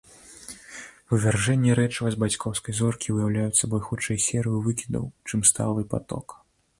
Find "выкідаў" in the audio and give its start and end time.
4.69-5.05